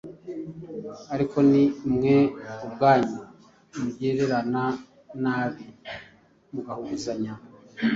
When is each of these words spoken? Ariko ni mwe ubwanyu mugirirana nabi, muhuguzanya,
Ariko 1.13 1.37
ni 1.51 1.63
mwe 1.93 2.17
ubwanyu 2.65 3.19
mugirirana 3.77 4.63
nabi, 5.21 5.65
muhuguzanya, 6.51 7.33